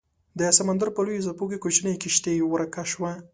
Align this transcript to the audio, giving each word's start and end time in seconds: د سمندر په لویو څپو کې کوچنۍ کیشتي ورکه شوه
د 0.39 0.41
سمندر 0.57 0.89
په 0.95 1.01
لویو 1.05 1.25
څپو 1.27 1.45
کې 1.51 1.61
کوچنۍ 1.63 1.95
کیشتي 2.01 2.35
ورکه 2.43 2.83
شوه 2.91 3.11